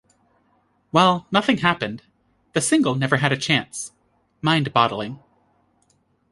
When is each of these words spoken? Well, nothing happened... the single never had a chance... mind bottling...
Well, 0.91 1.27
nothing 1.31 1.57
happened... 1.59 2.01
the 2.53 2.61
single 2.61 2.95
never 2.95 3.17
had 3.17 3.31
a 3.31 3.37
chance... 3.37 3.91
mind 4.41 4.73
bottling... 4.73 5.19